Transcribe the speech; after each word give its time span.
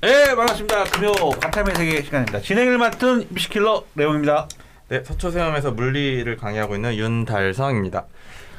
네 0.00 0.34
반갑습니다. 0.36 0.84
금요 0.84 1.12
과탐의 1.40 1.74
세계 1.74 2.02
시간입니다. 2.02 2.40
진행을 2.40 2.78
맡은 2.78 3.26
미시킬러 3.30 3.84
레옹입니다. 3.96 4.46
네, 4.90 5.02
서초세움에서 5.02 5.72
물리를 5.72 6.36
강의하고 6.36 6.76
있는 6.76 6.94
윤달성입니다. 6.94 8.04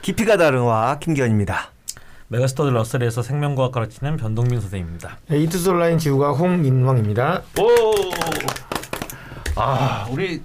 깊이가 0.02 0.36
다른 0.36 0.62
와 0.62 1.00
김기현입니다. 1.00 1.72
메가스터디 2.28 2.72
러셀에서 2.72 3.22
생명과학 3.22 3.72
가르치는 3.72 4.18
변동민 4.18 4.60
선생입니다. 4.60 5.18
네, 5.30 5.38
이투솔라인 5.40 5.98
지구가 5.98 6.34
홍인왕입니다. 6.34 7.44
오. 7.58 7.70
아 9.56 10.08
우리 10.12 10.42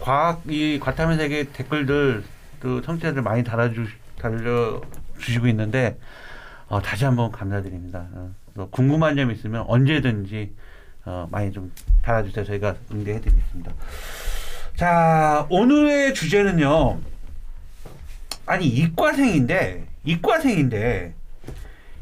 과학 0.00 0.42
이 0.48 0.78
과탐의 0.78 1.16
세계 1.16 1.44
댓글들 1.44 2.22
그 2.60 2.82
청취자들 2.84 3.22
많이 3.22 3.42
달아주 3.42 3.86
달려 4.20 4.82
주시고 5.18 5.46
있는데 5.48 5.96
어, 6.68 6.80
다시 6.82 7.04
한번 7.04 7.30
감사드립니다. 7.30 8.08
어, 8.12 8.30
또 8.54 8.68
궁금한 8.70 9.16
점 9.16 9.30
있으면 9.30 9.64
언제든지 9.68 10.54
어, 11.04 11.28
많이 11.30 11.52
좀 11.52 11.72
달아주세요. 12.02 12.44
저희가 12.44 12.74
응대해드리겠습니다. 12.90 13.72
자 14.74 15.46
오늘의 15.48 16.14
주제는요. 16.14 16.98
아니 18.46 18.66
이과생인데 18.66 19.86
이과생인데 20.04 21.14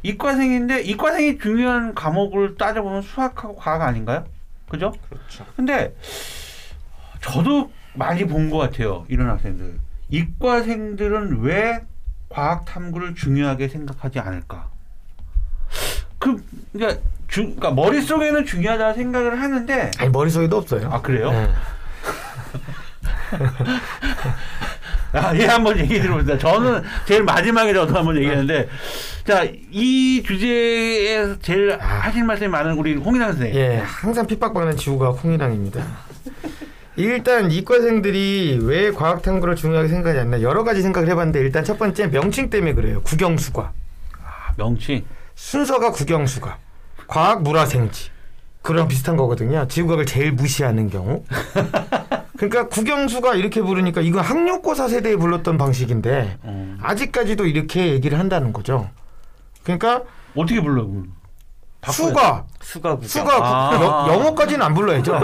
이과생인데 0.02 0.82
이과생이 0.82 1.38
중요한 1.38 1.94
과목을 1.94 2.56
따져보면 2.56 3.02
수학하고 3.02 3.56
과학 3.56 3.82
아닌가요? 3.82 4.24
그죠? 4.68 4.92
그렇죠. 5.08 5.44
근데 5.56 5.94
저도 7.20 7.70
많이 7.94 8.24
본 8.26 8.50
것 8.50 8.58
같아요. 8.58 9.06
이런 9.08 9.28
학생들. 9.30 9.78
이과생들은 10.10 11.40
왜 11.40 11.84
과학 12.34 12.64
탐구를 12.64 13.14
중요하게 13.14 13.68
생각하지 13.68 14.18
않을까? 14.18 14.68
그 16.18 16.44
그러니까 16.72 17.00
주, 17.28 17.42
그러니까 17.42 17.70
머릿속에는 17.70 18.44
중요하다 18.44 18.94
생각을 18.94 19.40
하는데 19.40 19.90
아니 19.98 20.10
머릿속에도 20.10 20.56
없어요. 20.56 20.90
아 20.90 21.00
그래요? 21.00 21.30
네. 21.30 21.48
아, 25.12 25.32
예, 25.36 25.46
한번 25.46 25.78
얘기 25.78 26.00
들어봅니다. 26.00 26.36
저는 26.38 26.82
제일 27.06 27.22
마지막에 27.22 27.72
저도 27.72 27.96
한번 27.96 28.16
얘기했는데, 28.16 28.68
자, 29.24 29.46
이 29.70 30.24
주제에 30.26 31.38
제일 31.40 31.78
하실 31.78 32.24
말씀이 32.24 32.48
많은 32.48 32.72
우리 32.72 32.96
홍인상 32.96 33.30
선생님. 33.30 33.56
예, 33.56 33.76
항상 33.76 34.26
핍박받는 34.26 34.76
지구가 34.76 35.10
홍인왕입니다. 35.10 35.84
일단 36.96 37.50
이과생들이 37.50 38.60
왜 38.62 38.92
과학 38.92 39.22
탐구를 39.22 39.56
중요하게 39.56 39.88
생각하지 39.88 40.20
않나 40.20 40.42
여러 40.42 40.62
가지 40.62 40.80
생각을 40.82 41.08
해봤는데 41.08 41.40
일단 41.40 41.64
첫 41.64 41.78
번째 41.78 42.08
명칭 42.08 42.50
때문에 42.50 42.74
그래요. 42.74 43.02
국영수과 43.02 43.72
아, 44.22 44.52
명칭. 44.56 45.04
순서가 45.34 45.90
국영수과 45.90 46.58
과학 47.08 47.42
물화생지 47.42 48.10
그런 48.62 48.88
비슷한 48.88 49.16
거거든요. 49.16 49.66
지구과학을 49.68 50.06
제일 50.06 50.32
무시하는 50.32 50.88
경우. 50.88 51.24
그러니까 52.36 52.68
국영수가 52.68 53.34
이렇게 53.34 53.60
부르니까 53.60 54.00
이건 54.00 54.24
학력고사 54.24 54.88
세대에 54.88 55.16
불렀던 55.16 55.58
방식인데 55.58 56.38
어. 56.42 56.76
아직까지도 56.80 57.46
이렇게 57.46 57.88
얘기를 57.92 58.18
한다는 58.18 58.52
거죠. 58.52 58.88
그러니까 59.62 60.02
어떻게 60.34 60.60
불러? 60.60 60.82
그럼? 60.82 61.04
바꿔야 61.04 61.23
수가 61.92 62.44
수가 62.62 62.90
국경. 62.92 63.08
수가 63.08 63.36
아. 63.40 63.78
국, 63.78 63.84
여- 63.84 64.14
영어까지는 64.14 64.62
안 64.64 64.74
불러야죠. 64.74 65.20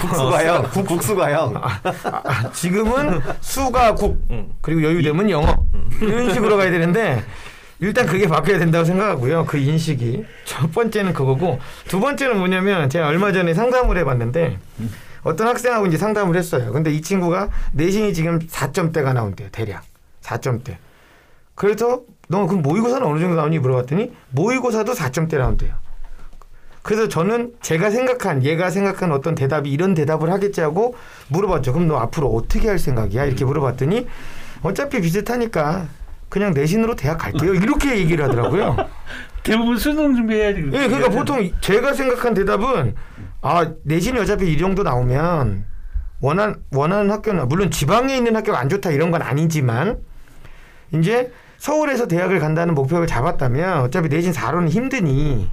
국수가형. 0.00 0.62
국, 0.70 0.86
국수가형. 0.86 1.54
아, 1.56 2.50
지금은 2.52 3.20
수가 3.40 3.94
국 3.94 4.20
음. 4.30 4.52
그리고 4.60 4.82
여유되면 4.82 5.30
영어 5.30 5.54
이런 6.00 6.32
식으로 6.32 6.56
가야 6.56 6.70
되는데 6.70 7.24
일단 7.80 8.06
그게 8.06 8.26
바뀌어야 8.28 8.58
된다고 8.58 8.84
생각하고요. 8.84 9.44
그 9.46 9.56
인식이 9.58 10.24
첫 10.44 10.72
번째는 10.72 11.12
그거고 11.12 11.58
두 11.88 12.00
번째는 12.00 12.38
뭐냐면 12.38 12.88
제가 12.88 13.08
얼마 13.08 13.32
전에 13.32 13.52
상담을 13.54 13.96
해봤는데 13.98 14.58
어떤 15.22 15.48
학생하고 15.48 15.86
이제 15.86 15.96
상담을 15.96 16.36
했어요. 16.36 16.72
근데 16.72 16.92
이 16.92 17.00
친구가 17.02 17.48
내신이 17.72 18.12
지금 18.14 18.38
4점대가 18.40 19.12
나온대요. 19.14 19.48
대략 19.50 19.82
4점대. 20.22 20.76
그래서 21.54 22.02
너 22.28 22.46
그럼 22.46 22.62
모의고사는 22.62 23.06
어느 23.06 23.20
정도 23.20 23.36
나오니 23.36 23.58
물어봤더니 23.58 24.12
모의고사도 24.30 24.92
4점대 24.92 25.36
나온대요. 25.38 25.74
그래서 26.84 27.08
저는 27.08 27.54
제가 27.62 27.88
생각한 27.88 28.44
얘가 28.44 28.68
생각한 28.68 29.10
어떤 29.10 29.34
대답이 29.34 29.70
이런 29.70 29.94
대답을 29.94 30.30
하겠지 30.30 30.60
하고 30.60 30.94
물어봤죠. 31.28 31.72
그럼 31.72 31.88
너 31.88 31.96
앞으로 31.96 32.28
어떻게 32.28 32.68
할 32.68 32.78
생각이야? 32.78 33.24
이렇게 33.24 33.46
물어봤더니 33.46 34.06
어차피 34.62 35.00
비슷하니까 35.00 35.86
그냥 36.28 36.52
내신으로 36.52 36.94
대학 36.94 37.16
갈게요. 37.16 37.54
이렇게 37.54 37.96
얘기를 37.96 38.22
하더라고요. 38.26 38.76
대부분 39.42 39.78
수능 39.78 40.14
준비해야지. 40.14 40.60
예, 40.74 40.86
그러니까 40.88 41.08
보통 41.08 41.50
제가 41.62 41.94
생각한 41.94 42.34
대답은 42.34 42.94
아 43.40 43.72
내신이 43.84 44.18
어차피 44.18 44.52
이 44.52 44.58
정도 44.58 44.82
나오면 44.82 45.64
원한 46.20 46.56
원하는 46.70 47.10
학교는 47.10 47.48
물론 47.48 47.70
지방에 47.70 48.14
있는 48.14 48.36
학교가 48.36 48.58
안 48.58 48.68
좋다 48.68 48.90
이런 48.90 49.10
건 49.10 49.22
아니지만 49.22 50.00
이제 50.92 51.32
서울에서 51.56 52.08
대학을 52.08 52.40
간다는 52.40 52.74
목표를 52.74 53.06
잡았다면 53.06 53.80
어차피 53.80 54.10
내신 54.10 54.32
4로는 54.32 54.68
힘드니 54.68 55.48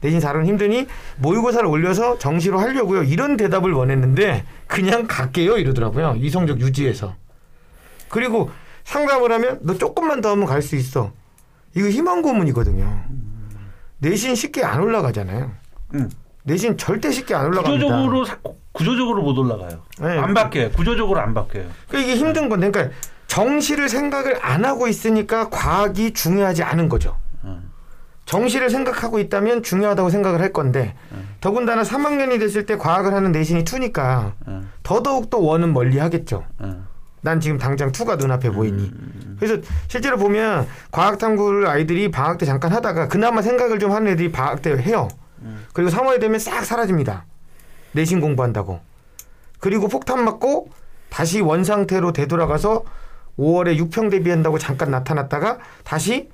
내신 0.00 0.20
4로는 0.20 0.46
힘드니 0.46 0.86
모의고사를 1.16 1.66
올려서 1.66 2.18
정시로 2.18 2.58
하려고요 2.60 3.02
이런 3.02 3.36
대답을 3.36 3.72
원했는데 3.72 4.44
그냥 4.66 5.06
갈게요 5.08 5.58
이러더라고요 5.58 6.14
이 6.18 6.30
성적 6.30 6.60
유지해서 6.60 7.14
그리고 8.08 8.50
상담을 8.84 9.32
하면 9.32 9.58
너 9.62 9.74
조금만 9.76 10.20
더 10.20 10.30
하면 10.30 10.46
갈 10.46 10.62
수 10.62 10.76
있어 10.76 11.12
이거 11.74 11.88
희망 11.88 12.22
고문이거든요 12.22 13.04
내신 13.98 14.36
쉽게 14.36 14.64
안 14.64 14.80
올라가잖아요. 14.80 15.50
응. 15.94 16.08
내신 16.44 16.76
절대 16.78 17.10
쉽게 17.10 17.34
안 17.34 17.46
올라갑니다. 17.46 17.72
구조적으로 17.72 18.24
사- 18.24 18.38
구조적으로 18.70 19.22
못 19.22 19.36
올라가요. 19.36 19.82
네. 20.00 20.18
안 20.18 20.34
바뀌어요. 20.34 20.70
구조적으로 20.70 21.18
안 21.20 21.34
바뀌어요. 21.34 21.66
그러니까 21.88 22.12
이게 22.12 22.20
힘든 22.20 22.48
건데, 22.48 22.70
그러니까 22.70 22.94
정시를 23.26 23.88
생각을 23.88 24.38
안 24.40 24.64
하고 24.64 24.86
있으니까 24.86 25.48
과학이 25.50 26.12
중요하지 26.12 26.62
않은 26.62 26.88
거죠. 26.88 27.18
음. 28.28 28.30
정시를 28.30 28.70
생각하고 28.70 29.18
있다면 29.18 29.62
중요하다고 29.62 30.10
생각을 30.10 30.40
할 30.40 30.52
건데, 30.52 30.94
더군다나 31.40 31.82
3학년이 31.82 32.38
됐을 32.38 32.66
때 32.66 32.76
과학을 32.76 33.14
하는 33.14 33.32
내신이 33.32 33.64
2니까 33.64 34.32
응, 34.48 34.68
더더욱 34.82 35.30
또 35.30 35.42
원은 35.42 35.72
멀리 35.72 35.98
하겠죠. 35.98 36.44
응. 36.60 36.84
난 37.20 37.40
지금 37.40 37.58
당장 37.58 37.90
투가 37.90 38.16
눈앞에 38.16 38.50
보이니. 38.50 38.92
그래서 39.40 39.60
실제로 39.88 40.18
보면 40.18 40.68
과학 40.92 41.18
탐구를 41.18 41.66
아이들이 41.66 42.10
방학 42.10 42.38
때 42.38 42.46
잠깐 42.46 42.72
하다가 42.72 43.08
그나마 43.08 43.42
생각을 43.42 43.78
좀 43.78 43.92
하는 43.92 44.12
애들이 44.12 44.30
방학 44.30 44.62
때 44.62 44.70
해요. 44.70 45.08
그리고 45.72 45.90
3월이 45.90 46.20
되면 46.20 46.38
싹 46.38 46.64
사라집니다. 46.64 47.24
내신 47.92 48.20
공부한다고. 48.20 48.80
그리고 49.58 49.88
폭탄 49.88 50.24
맞고 50.24 50.70
다시 51.10 51.40
원 51.40 51.64
상태로 51.64 52.12
되돌아가서 52.12 52.84
5월에 53.38 53.78
6평 53.90 54.10
대비한다고 54.10 54.58
잠깐 54.58 54.90
나타났다가 54.90 55.58
다시 55.84 56.28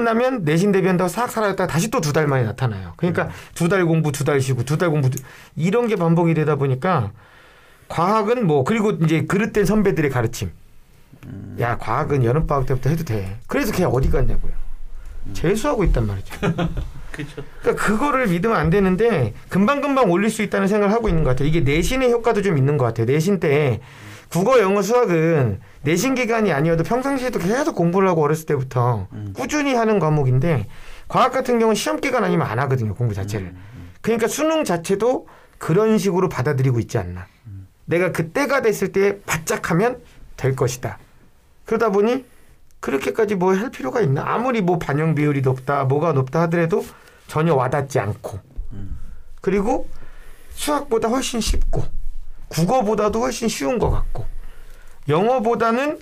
끝나면 0.00 0.44
내신 0.44 0.72
대비한다고 0.72 1.08
싹 1.08 1.30
사라졌다가 1.30 1.70
다시 1.70 1.90
또 1.90 2.00
두 2.00 2.12
달 2.14 2.26
만에 2.26 2.44
나타나요. 2.44 2.94
그러니까 2.96 3.28
두달 3.54 3.84
공부 3.84 4.12
두 4.12 4.24
달 4.24 4.40
쉬고 4.40 4.64
두 4.64 4.78
달 4.78 4.88
공부 4.90 5.10
두- 5.10 5.22
이런 5.56 5.86
게 5.88 5.96
반복이 5.96 6.32
되다 6.32 6.56
보니까 6.56 7.10
과학은 7.88 8.46
뭐 8.46 8.64
그리고 8.64 8.92
이제 8.92 9.22
그릇된 9.26 9.64
선배들의 9.66 10.10
가르침. 10.10 10.50
야 11.58 11.76
과학은 11.76 12.24
여름 12.24 12.46
방학 12.46 12.66
때부터 12.66 12.88
해도 12.88 13.04
돼. 13.04 13.36
그래서 13.46 13.72
걔 13.72 13.84
어디 13.84 14.08
갔냐고요. 14.08 14.52
재수하고 15.34 15.84
있단 15.84 16.06
말이죠. 16.06 16.34
그렇죠. 17.12 17.42
그러니까 17.60 17.84
그거를 17.84 18.28
믿으면 18.28 18.56
안 18.56 18.70
되는데 18.70 19.34
금방 19.48 19.80
금방 19.80 20.10
올릴 20.10 20.30
수 20.30 20.42
있다는 20.42 20.68
생각을 20.68 20.94
하고 20.94 21.08
있는 21.08 21.24
것 21.24 21.30
같아요. 21.30 21.48
이게 21.48 21.60
내신의 21.60 22.10
효과도 22.12 22.40
좀 22.42 22.56
있는 22.56 22.78
것 22.78 22.84
같아요. 22.86 23.06
내신 23.06 23.40
때 23.40 23.80
국어, 24.30 24.60
영어, 24.60 24.80
수학은 24.80 25.60
내신 25.82 26.14
기간이 26.14 26.52
아니어도 26.52 26.84
평상시에도 26.84 27.38
계속 27.40 27.74
공부를 27.74 28.08
하고 28.08 28.22
어렸을 28.22 28.46
때부터 28.46 29.08
꾸준히 29.34 29.74
하는 29.74 29.98
과목인데 29.98 30.68
과학 31.08 31.32
같은 31.32 31.58
경우는 31.58 31.74
시험 31.74 32.00
기간 32.00 32.22
아니면 32.22 32.46
안 32.46 32.58
하거든요. 32.60 32.94
공부 32.94 33.12
자체를. 33.14 33.54
그러니까 34.00 34.28
수능 34.28 34.62
자체도 34.64 35.26
그런 35.58 35.98
식으로 35.98 36.28
받아들이고 36.28 36.78
있지 36.78 36.96
않나. 36.98 37.26
내가 37.86 38.12
그때가 38.12 38.62
됐을 38.62 38.92
때 38.92 39.20
바짝 39.26 39.70
하면 39.72 40.00
될 40.36 40.54
것이다. 40.54 40.98
그러다 41.64 41.90
보니 41.90 42.24
그렇게까지 42.78 43.34
뭐 43.34 43.54
할 43.54 43.70
필요가 43.70 44.00
있나? 44.00 44.22
아무리 44.24 44.60
뭐 44.62 44.78
반영 44.78 45.14
비율이 45.16 45.42
높다, 45.42 45.84
뭐가 45.84 46.12
높다 46.12 46.42
하더라도 46.42 46.84
전혀 47.26 47.54
와닿지 47.54 47.98
않고. 47.98 48.38
그리고 49.40 49.88
수학보다 50.54 51.08
훨씬 51.08 51.40
쉽고, 51.40 51.82
국어보다도 52.50 53.20
훨씬 53.20 53.48
쉬운 53.48 53.78
것 53.78 53.90
같고, 53.90 54.26
영어보다는 55.08 55.98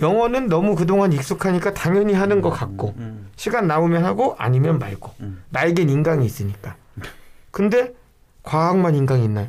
영어는 0.00 0.48
너무 0.48 0.74
그동안 0.76 1.12
익숙하니까 1.12 1.74
당연히 1.74 2.14
하는 2.14 2.40
것 2.40 2.50
같고, 2.50 2.94
음. 2.98 3.30
시간 3.36 3.66
나오면 3.66 4.04
하고 4.04 4.34
아니면 4.38 4.78
말고. 4.78 5.12
음. 5.20 5.42
나에겐 5.50 5.88
인강이 5.88 6.24
있으니까. 6.24 6.76
근데 7.50 7.94
과학만 8.42 8.94
인강이 8.94 9.24
있나요? 9.24 9.48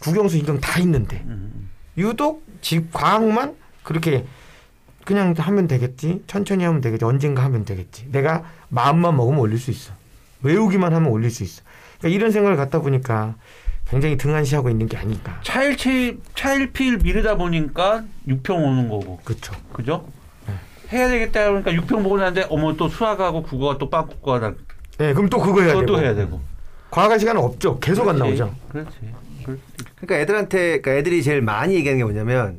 국영수 0.00 0.36
인강 0.38 0.60
다 0.60 0.80
있는데. 0.80 1.22
음. 1.26 1.70
유독 1.98 2.44
집 2.60 2.92
과학만 2.92 3.56
그렇게 3.82 4.26
그냥 5.04 5.34
하면 5.36 5.66
되겠지. 5.66 6.24
천천히 6.26 6.64
하면 6.64 6.80
되겠지. 6.80 7.04
언젠가 7.04 7.44
하면 7.44 7.64
되겠지. 7.64 8.08
내가 8.10 8.44
마음만 8.68 9.16
먹으면 9.16 9.40
올릴 9.40 9.58
수 9.58 9.70
있어. 9.70 9.92
외우기만 10.42 10.92
하면 10.92 11.10
올릴 11.10 11.30
수 11.30 11.44
있어. 11.44 11.62
그러니까 11.98 12.16
이런 12.16 12.30
생각을 12.30 12.56
갖다 12.56 12.80
보니까 12.80 13.34
굉장히 13.88 14.16
등한시하고 14.16 14.68
있는 14.68 14.86
게 14.88 14.96
아닐까. 14.96 15.40
차일치 15.44 16.18
차일피일 16.34 16.98
미르다 16.98 17.36
보니까 17.36 18.04
6평 18.26 18.50
오는 18.56 18.88
거고. 18.88 19.18
그렇죠. 19.24 19.54
그죠? 19.72 20.06
해야 20.92 21.08
되겠다 21.08 21.44
그러니까 21.46 21.72
6평 21.72 22.02
보고 22.02 22.16
나는데 22.16 22.46
어머 22.48 22.74
또 22.76 22.88
수학하고 22.88 23.42
국어가 23.42 23.76
또 23.78 23.90
빵국어가 23.90 24.54
네, 24.98 25.12
그럼 25.14 25.28
또 25.28 25.38
그거 25.38 25.60
해야 25.62 25.70
되고. 25.74 25.80
그것도 25.80 26.00
해야 26.02 26.14
되고. 26.14 26.40
과학할 26.90 27.18
시간은 27.20 27.40
없죠. 27.40 27.78
계속 27.80 28.08
안 28.08 28.16
그렇지. 28.18 28.38
나오죠. 28.40 28.56
그렇지. 28.68 28.96
있- 29.02 29.96
그러니까 29.96 30.16
애들한테 30.20 30.80
그러니까 30.80 30.92
애들이 30.92 31.22
제일 31.22 31.40
많이 31.42 31.74
얘기하는 31.74 31.98
게 31.98 32.04
뭐냐면 32.04 32.58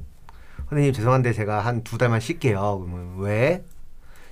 선생님 0.69 0.93
죄송한데 0.93 1.33
제가 1.33 1.61
한 1.61 1.83
두 1.83 1.97
달만 1.97 2.19
쉴게요. 2.19 2.79
그러면 2.85 3.19
왜? 3.19 3.63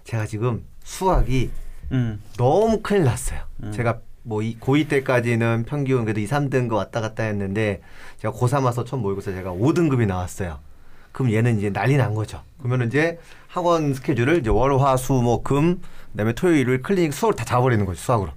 제가 0.04 0.26
지금 0.26 0.64
수학이 0.84 1.50
음. 1.92 2.22
너무 2.38 2.82
큰일 2.82 3.04
났어요. 3.04 3.40
음. 3.64 3.72
제가 3.72 4.00
뭐 4.26 4.42
이, 4.42 4.58
고2 4.60 4.90
때까지는 4.90 5.66
평균 5.68 6.04
그래도 6.04 6.20
2, 6.20 6.26
3등급 6.26 6.74
왔다 6.74 7.00
갔다 7.00 7.24
했는데 7.24 7.82
제가 8.18 8.34
고3 8.34 8.64
와서 8.64 8.84
처음 8.84 9.04
모의고사 9.04 9.32
제가 9.32 9.52
5등급이 9.52 10.08
나왔어요. 10.08 10.60
그럼 11.12 11.32
얘는 11.32 11.60
이제 11.60 11.72
난리 11.72 11.96
난 11.96 12.14
거죠. 12.16 12.42
그러면 12.58 12.88
이제 12.88 13.20
학원 13.48 13.94
스케줄을 13.94 14.40
이제 14.40 14.50
월, 14.50 14.78
화, 14.80 14.98
수, 14.98 15.14
목, 15.14 15.44
금, 15.44 15.80
그다음에 16.12 16.34
토요일, 16.34 16.62
일요일 16.62 16.82
클리닉 16.82 17.14
수업을 17.14 17.36
다 17.36 17.46
잡아버리는 17.46 17.86
거죠. 17.86 18.00
수학으로. 18.02 18.32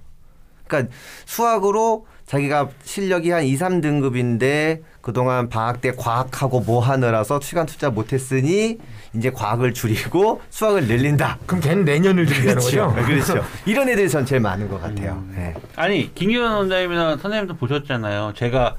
그러니까 0.67 0.93
수학으로 1.25 2.05
자기가 2.29 2.69
실력이 2.83 3.31
한 3.31 3.43
2, 3.43 3.55
3등급인데 3.55 4.81
그동안 5.01 5.49
방학 5.49 5.81
때 5.81 5.93
과학하고 5.97 6.59
뭐 6.59 6.79
하느라서 6.79 7.41
시간 7.41 7.65
투자 7.65 7.89
못했으니 7.89 8.77
이제 9.15 9.31
과학을 9.31 9.73
줄이고 9.73 10.39
수학을 10.51 10.85
늘린다. 10.85 11.39
그럼 11.47 11.59
걔는 11.59 11.85
내년을 11.85 12.27
준비하는 12.27 12.61
거죠. 12.61 12.93
그렇죠. 12.93 13.43
이런 13.65 13.89
애들이 13.89 14.07
전 14.07 14.27
제일 14.27 14.41
많은 14.41 14.69
것 14.69 14.79
같아요. 14.79 15.13
음. 15.13 15.33
네. 15.35 15.55
아니 15.75 16.13
김기현 16.13 16.51
원장님이나 16.53 17.17
선생님도 17.17 17.55
보셨잖아요. 17.55 18.33
제가 18.35 18.75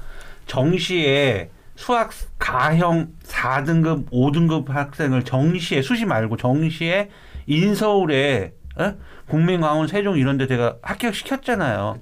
정시에 0.47 1.49
수학 1.75 2.11
가형 2.39 3.09
4등급, 3.27 4.11
5등급 4.11 4.69
학생을 4.69 5.25
정시에 5.25 5.81
수시 5.81 6.05
말고 6.05 6.37
정시에 6.37 7.09
인서울에 7.47 8.53
에? 8.79 8.95
국민광원 9.27 9.89
세종 9.89 10.17
이런 10.17 10.37
데 10.37 10.47
제가 10.47 10.77
합격 10.81 11.15
시켰잖아요. 11.15 11.97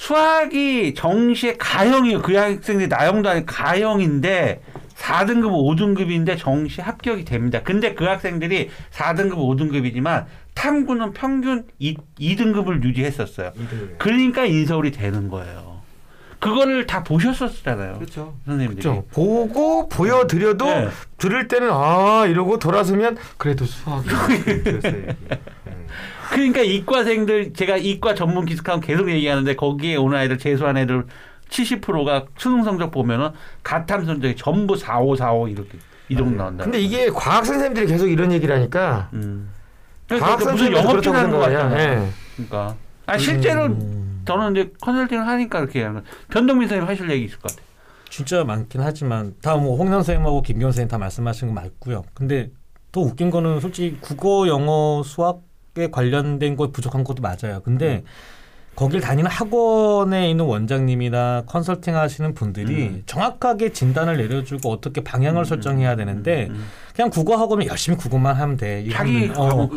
수학이 0.00 0.94
정시에 0.94 1.56
가형이에요. 1.58 2.22
그 2.22 2.34
학생들이 2.34 2.88
나형도 2.88 3.28
아니고 3.28 3.46
가형인데 3.46 4.62
4등급, 4.96 5.50
5등급인데 5.52 6.38
정시 6.38 6.80
합격이 6.80 7.26
됩니다. 7.26 7.60
근데 7.62 7.92
그 7.92 8.04
학생들이 8.04 8.70
4등급, 8.92 9.34
5등급이지만 9.34 10.24
탐구는 10.54 11.12
평균 11.12 11.66
2, 11.78 11.98
2등급을 12.18 12.82
유지했었어요. 12.82 13.52
그러니까 13.98 14.46
인서울이 14.46 14.90
되는 14.90 15.28
거예요. 15.28 15.82
그거를 16.38 16.86
다 16.86 17.04
보셨었잖아요. 17.04 17.94
그렇죠. 17.98 18.34
선생님들이. 18.46 18.82
그렇죠. 18.82 19.04
보고 19.12 19.86
보여드려도 19.90 20.64
네. 20.64 20.88
들을 21.18 21.46
때는 21.46 21.68
아 21.70 22.24
이러고 22.26 22.58
돌아서면 22.58 23.18
그래도 23.36 23.66
수학이 23.66 24.08
그러니까 26.30 26.60
이과생들 26.60 27.52
제가 27.54 27.76
이과 27.76 28.14
전문 28.14 28.46
기숙하면 28.46 28.80
계속 28.80 29.10
얘기하는데 29.10 29.56
거기에 29.56 29.96
오는 29.96 30.16
아이들 30.16 30.38
재수한 30.38 30.76
애들 30.76 31.04
70%가 31.48 32.26
수능 32.36 32.62
성적 32.62 32.90
보면은 32.90 33.30
가탐 33.62 34.04
성적이 34.04 34.36
전부 34.36 34.76
4, 34.76 35.00
5, 35.00 35.16
4, 35.16 35.32
5 35.32 35.48
이렇게 35.48 35.78
이 36.08 36.16
정도 36.16 36.36
나온다. 36.36 36.64
근데 36.64 36.80
이게 36.80 37.08
과학 37.08 37.44
선생님들이 37.44 37.86
계속 37.86 38.08
이런 38.08 38.32
얘기를 38.32 38.54
하니까 38.54 39.10
음. 39.14 39.50
과학 40.08 40.38
그러니까 40.38 40.52
무슨 40.52 40.86
그렇다고 40.88 41.16
하는 41.16 41.30
거. 41.30 41.38
같잖아요. 41.38 42.02
예. 42.02 42.08
그러니까 42.36 42.76
아 43.06 43.18
실제로 43.18 43.64
음, 43.66 44.22
저는 44.24 44.52
이제 44.52 44.72
컨설팅을 44.80 45.26
하니까 45.26 45.60
그렇게 45.60 45.82
하는. 45.82 46.02
변동민 46.30 46.68
선생님 46.68 46.88
하실 46.88 47.10
얘기 47.10 47.24
있을 47.24 47.38
것 47.38 47.50
같아요. 47.50 47.66
진짜 48.08 48.42
많긴 48.44 48.80
하지만 48.80 49.34
다뭐 49.42 49.76
홍현 49.76 49.92
선생님하고 49.92 50.42
김기현 50.42 50.70
선생님 50.72 50.88
다 50.88 50.98
말씀하신 50.98 51.48
거 51.48 51.54
맞고요. 51.54 52.02
근데 52.14 52.50
더 52.92 53.00
웃긴 53.00 53.30
거는 53.30 53.60
솔직히 53.60 53.96
국어, 54.00 54.48
영어, 54.48 55.02
수학에 55.04 55.38
관련된 55.90 56.56
거 56.56 56.70
부족한 56.70 57.04
것도 57.04 57.22
맞아요. 57.22 57.60
근데 57.64 58.02
거길 58.76 59.00
다니는 59.00 59.30
학원에 59.30 60.30
있는 60.30 60.44
원장님이나 60.46 61.42
컨설팅 61.46 61.96
하시는 61.96 62.32
분들이 62.34 62.88
음. 62.88 63.02
정확하게 63.04 63.72
진단을 63.72 64.16
내려주고 64.16 64.70
어떻게 64.70 65.02
방향을 65.02 65.44
설정해야 65.44 65.96
되는데 65.96 66.46
음, 66.50 66.64
그냥 66.94 67.10
국어 67.10 67.36
학원은 67.36 67.66
열심히 67.66 67.98
국어만 67.98 68.36
하면 68.36 68.56
돼. 68.56 68.82
이 68.82 68.90
자기. 68.90 69.30
어. 69.36 69.68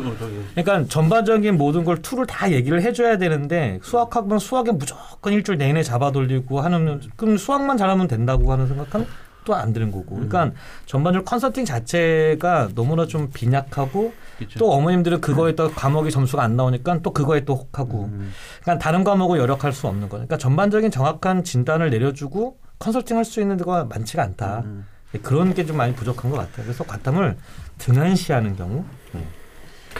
그러니까 0.54 0.88
전반적인 0.88 1.58
모든 1.58 1.84
걸 1.84 2.00
tool을 2.00 2.26
다 2.26 2.50
얘기를 2.50 2.80
해줘야 2.80 3.18
되는데 3.18 3.78
수학 3.82 4.01
학원은 4.01 4.38
수학에 4.38 4.72
무조건 4.72 5.32
일주일 5.32 5.58
내내 5.58 5.82
잡아 5.82 6.10
돌리고 6.10 6.60
하는 6.60 7.00
그럼 7.16 7.36
수학만 7.36 7.76
잘하면 7.76 8.08
된다고 8.08 8.52
하는 8.52 8.68
생각은 8.68 9.06
또 9.44 9.61
안 9.61 9.72
드는 9.72 9.90
거고. 9.92 10.14
그러니까 10.16 10.50
전반적으로 10.86 11.24
컨설팅 11.24 11.64
자체가 11.64 12.70
너무나 12.74 13.06
좀 13.06 13.30
빈약하고 13.32 14.12
그렇죠. 14.38 14.58
또 14.58 14.72
어머님들은 14.72 15.20
그거에 15.20 15.54
또 15.54 15.70
과목이 15.70 16.10
점수가 16.10 16.42
안 16.42 16.56
나오니까 16.56 17.00
또 17.02 17.12
그거에 17.12 17.44
또 17.44 17.54
혹하고. 17.54 18.04
음. 18.04 18.32
그러니까 18.62 18.82
다른 18.82 19.04
과목을 19.04 19.38
열역할 19.38 19.72
수 19.72 19.86
없는 19.86 20.08
거예요. 20.08 20.26
그러니까 20.26 20.36
전반적인 20.38 20.90
정확한 20.90 21.44
진단을 21.44 21.90
내려주고 21.90 22.56
컨설팅 22.78 23.16
할 23.16 23.24
수 23.24 23.40
있는 23.40 23.56
데가 23.56 23.84
많지가 23.84 24.22
않다. 24.22 24.62
음. 24.64 24.86
그런 25.22 25.54
게 25.54 25.64
좀 25.64 25.76
많이 25.76 25.94
부족한 25.94 26.30
것 26.30 26.36
같아요. 26.38 26.64
그래서 26.64 26.82
과탐을 26.84 27.36
등한시하는 27.78 28.56
경우. 28.56 28.84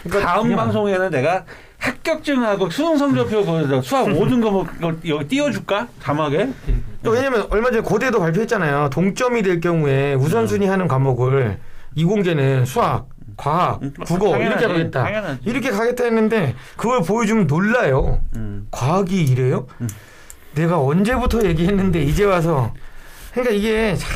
그러니까 0.03 0.27
다음 0.33 0.57
방송에는 0.57 1.11
내가 1.11 1.45
합격증하고 1.79 2.69
수능 2.71 2.99
성적표 2.99 3.45
보여서 3.45 3.81
수학 3.81 4.07
5등급 4.07 4.77
이거, 4.79 4.93
이거 5.05 5.25
띄워줄까? 5.29 5.87
자막에? 6.03 6.49
또 7.05 7.11
왜냐면 7.11 7.47
얼마 7.51 7.71
전에 7.71 7.81
고대도 7.83 8.19
발표했잖아요. 8.19 8.91
동점이 8.91 9.43
될 9.43 9.61
경우에 9.61 10.15
우선순위 10.15 10.67
하는 10.67 10.89
과목을 10.89 11.59
이공계는 11.95 12.65
수학, 12.65 13.09
과학, 13.37 13.83
음, 13.83 13.93
국어 14.05 14.31
당연하지. 14.33 14.65
이렇게 14.65 14.67
가겠다. 14.79 15.03
당연하지. 15.05 15.41
이렇게 15.45 15.71
가겠다 15.71 16.05
했는데 16.05 16.55
그걸 16.77 17.03
보여주면 17.03 17.47
놀라요. 17.47 18.21
음. 18.37 18.67
과학이 18.71 19.23
이래요? 19.23 19.67
음. 19.81 19.89
내가 20.55 20.81
언제부터 20.81 21.45
얘기했는데 21.45 22.03
이제 22.03 22.25
와서 22.25 22.73
그러니까 23.33 23.55
이게 23.55 23.95
참 23.97 24.11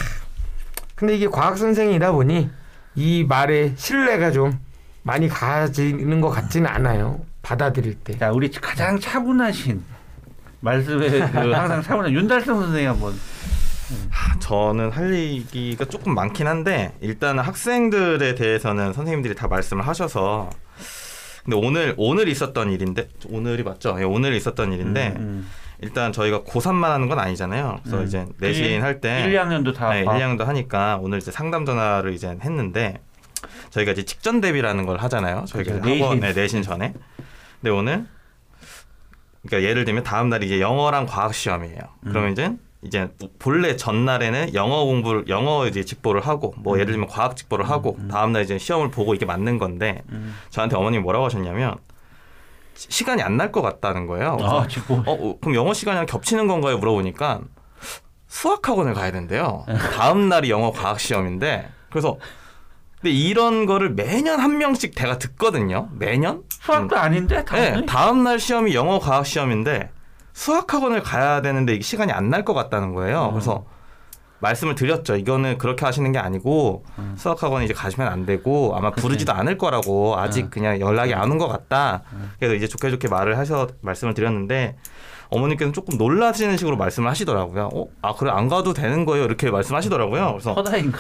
근데 0.95 1.15
이게 1.17 1.29
과학 1.29 1.59
선생이다 1.59 2.13
보니 2.13 2.51
이 2.95 3.25
말에 3.29 3.73
신뢰가 3.77 4.33
좀 4.33 4.59
많이 5.03 5.29
가지는 5.29 6.21
것 6.21 6.31
같지는 6.31 6.69
않아요. 6.69 7.21
받아들일 7.43 7.95
때. 7.95 8.19
자, 8.19 8.31
우리 8.33 8.51
가장 8.51 8.99
차분하신 8.99 9.83
말씀에 10.61 11.09
그 11.31 11.53
항상 11.53 11.83
차분한 11.83 12.13
윤달성 12.13 12.61
선생님 12.61 12.91
한번. 12.91 13.15
저는 14.41 14.91
할 14.91 15.15
얘기가 15.15 15.85
조금 15.87 16.15
많긴 16.15 16.47
한데 16.47 16.93
일단 17.01 17.39
학생들에 17.39 18.35
대해서는 18.35 18.93
선생님들이 18.93 19.35
다 19.35 19.49
말씀을 19.49 19.87
하셔서 19.87 20.51
근데 21.45 21.57
오늘 21.57 21.95
오늘 21.97 22.29
있었던 22.29 22.71
일인데 22.71 23.09
오늘이 23.31 23.63
맞죠? 23.63 23.97
예, 23.99 24.05
오늘 24.05 24.35
있었던 24.35 24.73
일인데 24.75 25.15
음, 25.17 25.49
일단 25.81 26.13
저희가 26.13 26.43
고3만 26.43 26.83
하는 26.89 27.09
건 27.09 27.19
아니잖아요. 27.19 27.79
그래서 27.83 27.99
음. 28.01 28.05
이제 28.07 28.27
내신 28.39 28.83
할 28.83 29.01
때 29.01 29.25
1, 29.27 29.33
2학년도 29.33 29.75
다. 29.75 29.89
네, 29.91 30.01
1, 30.01 30.05
봐. 30.05 30.19
2학년도 30.19 30.45
하니까 30.45 30.99
오늘 31.01 31.19
이제 31.19 31.31
상담 31.31 31.65
전화를 31.65 32.13
이제 32.13 32.37
했는데 32.43 33.01
저희가 33.71 33.93
이제 33.93 34.05
직전 34.05 34.43
대비라는 34.43 34.85
걸 34.85 34.99
하잖아요. 34.99 35.45
저희가 35.49 35.81
그렇죠. 35.81 35.89
학원 36.05 36.21
내신. 36.21 36.35
네, 36.35 36.41
내신 36.43 36.63
전에. 36.63 36.93
근데 37.63 37.71
오늘 37.71 38.07
그러니까 39.49 39.69
예를 39.69 39.85
들면 39.87 40.05
다음 40.05 40.29
날이 40.29 40.45
이제 40.47 40.61
영어랑 40.61 41.07
과학 41.07 41.35
시험이에요. 41.35 41.79
음. 42.05 42.09
그러면 42.11 42.33
이제 42.33 42.53
이제 42.83 43.09
본래 43.39 43.75
전날에는 43.77 44.55
영어 44.55 44.85
공부를 44.85 45.25
영어 45.29 45.67
이제 45.67 45.83
직보를 45.85 46.21
하고 46.21 46.55
뭐 46.59 46.75
음. 46.75 46.81
예를 46.81 46.93
들면 46.93 47.09
과학 47.09 47.35
직보를 47.37 47.69
하고 47.69 47.97
음. 47.99 48.09
다음 48.09 48.33
날 48.33 48.43
이제 48.45 48.59
시험을 48.59 48.91
보고 48.91 49.15
이게 49.15 49.25
맞는 49.27 49.59
건데 49.59 50.03
음. 50.11 50.37
저한테 50.51 50.77
어머님이 50.77 51.03
뭐라고 51.03 51.25
하셨냐면 51.25 51.77
시- 52.75 52.89
시간이 52.91 53.23
안 53.23 53.37
날 53.39 53.51
것 53.51 53.63
같다는 53.63 54.07
거예요. 54.07 54.37
아, 54.43 54.67
지금. 54.69 55.03
어, 55.07 55.13
어, 55.13 55.39
그럼 55.41 55.55
영어 55.57 55.73
시간이랑 55.73 56.07
겹치는 56.07 56.47
건가요? 56.47 56.79
물어보니까 56.79 57.41
수학 58.29 58.69
학원을 58.69 58.93
가야 58.95 59.11
된대요. 59.11 59.65
다음 59.97 60.29
날이 60.29 60.51
영어 60.51 60.71
과학 60.71 61.01
시험인데 61.01 61.69
그래서 61.91 62.19
근데 63.01 63.11
이런 63.15 63.67
거를 63.67 63.91
매년 63.91 64.41
한 64.41 64.59
명씩 64.59 64.97
제가 64.97 65.19
듣거든요. 65.19 65.89
매년? 65.93 66.43
수학도 66.49 66.97
아닌데? 66.97 67.37
네, 67.37 67.45
당연히. 67.45 67.87
다음 67.87 68.25
날 68.25 68.39
시험이 68.41 68.75
영어 68.75 68.99
과학 68.99 69.25
시험인데 69.27 69.91
수학 70.33 70.73
학원을 70.73 71.03
가야 71.03 71.41
되는데 71.43 71.75
이게 71.75 71.83
시간이 71.83 72.13
안 72.13 72.31
날 72.31 72.45
것 72.45 72.55
같다는 72.55 72.95
거예요. 72.95 73.27
음. 73.29 73.33
그래서 73.33 73.65
말씀을 74.41 74.75
드렸죠. 74.77 75.17
이거는 75.17 75.59
그렇게 75.59 75.85
하시는 75.85 76.11
게 76.13 76.19
아니고 76.19 76.85
음. 76.99 77.15
수학 77.19 77.43
학원 77.43 77.65
이제 77.65 77.75
가시면 77.75 78.07
안 78.09 78.25
되고 78.27 78.75
아마 78.77 78.91
부르지도 78.93 79.33
않을 79.33 79.59
거라고 79.59 80.17
아직 80.19 80.45
음. 80.47 80.51
그냥 80.51 80.81
연락이 80.81 81.13
안 81.15 81.31
온 81.33 81.39
것 81.39 81.49
같다. 81.49 82.03
음. 82.13 82.33
그래서 82.39 82.55
이제 82.55 82.67
좋게 82.69 82.91
좋게 82.91 83.09
말을 83.09 83.37
하셔 83.39 83.67
말씀을 83.81 84.15
드렸는데 84.15 84.77
어머니께서는 85.31 85.73
조금 85.73 85.99
놀라시는 85.99 86.57
식으로 86.57 86.77
말씀을 86.77 87.11
하시더라고요. 87.11 87.71
어, 87.75 87.87
아 88.03 88.15
그래 88.15 88.31
안 88.31 88.49
가도 88.49 88.73
되는 88.73 89.05
거예요 89.05 89.25
이렇게 89.27 89.51
말씀하시더라고요. 89.51 90.33
그래서 90.33 90.55
허다인가? 90.55 90.99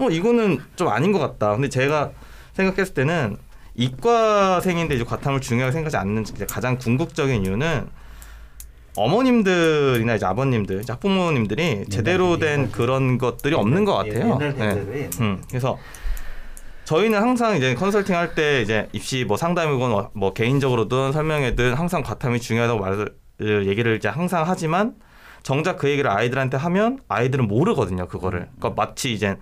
어 0.00 0.08
이거는 0.10 0.60
좀 0.76 0.88
아닌 0.88 1.12
것 1.12 1.18
같다. 1.18 1.52
근데 1.52 1.68
제가 1.68 2.10
생각했을 2.54 2.94
때는 2.94 3.36
이과생인데 3.74 4.96
이제 4.96 5.04
과탐을 5.04 5.40
중요하게 5.40 5.72
생각하지 5.72 5.96
않는 5.96 6.24
가장 6.48 6.76
궁극적인 6.78 7.44
이유는 7.46 7.86
어머님들이나 8.96 10.16
이제 10.16 10.26
아버님들, 10.26 10.80
이제 10.82 10.92
학부모님들이 10.92 11.84
제대로 11.90 12.38
된 12.38 12.70
그런 12.72 13.18
것들이 13.18 13.54
없는 13.54 13.84
것 13.84 13.94
같아요. 13.94 14.36
네. 14.38 15.10
음, 15.20 15.42
그래서 15.48 15.78
저희는 16.84 17.22
항상 17.22 17.56
이제 17.56 17.74
컨설팅 17.74 18.16
할 18.16 18.34
때 18.34 18.60
이제 18.62 18.88
입시 18.92 19.24
뭐 19.24 19.36
상담이건 19.36 20.08
뭐 20.12 20.32
개인적으로든 20.32 21.12
설명회든 21.12 21.74
항상 21.74 22.02
과탐이 22.02 22.40
중요하다고 22.40 22.80
말을 22.80 23.14
얘기를 23.40 23.96
이제 23.96 24.08
항상 24.08 24.44
하지만 24.46 24.94
정작 25.42 25.76
그 25.78 25.88
얘기를 25.88 26.10
아이들한테 26.10 26.56
하면 26.56 26.98
아이들은 27.08 27.48
모르거든요 27.48 28.06
그거를. 28.08 28.48
그러니까 28.58 28.70
마치 28.82 29.12
이제 29.12 29.36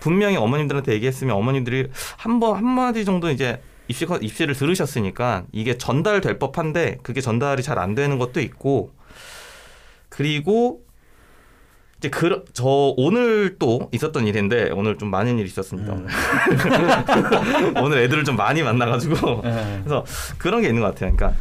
분명히 0.00 0.36
어머님들한테 0.36 0.92
얘기했으면 0.94 1.34
어머님들이 1.36 1.88
한 2.16 2.40
번 2.40 2.56
한마디 2.56 3.04
정도 3.04 3.30
이제 3.30 3.60
입시 3.88 4.06
컨- 4.06 4.22
입시를 4.22 4.54
들으셨으니까 4.54 5.44
이게 5.52 5.76
전달될 5.76 6.38
법한데 6.38 6.98
그게 7.02 7.20
전달이 7.20 7.62
잘 7.62 7.78
안 7.78 7.94
되는 7.96 8.18
것도 8.18 8.40
있고 8.40 8.92
그리고 10.08 10.82
이제 11.98 12.08
그, 12.08 12.44
저 12.54 12.64
오늘 12.96 13.56
또 13.58 13.90
있었던 13.92 14.26
일인데 14.26 14.70
오늘 14.72 14.96
좀 14.96 15.10
많은 15.10 15.38
일이 15.38 15.48
있었습니다. 15.48 15.92
음. 15.92 16.06
오늘. 17.74 17.76
오늘 17.82 17.98
애들을 17.98 18.24
좀 18.24 18.36
많이 18.36 18.62
만나가지고 18.62 19.42
예. 19.44 19.80
그래서 19.84 20.04
그런 20.38 20.62
게 20.62 20.68
있는 20.68 20.80
것 20.80 20.94
같아요. 20.94 21.14
그러니까, 21.14 21.38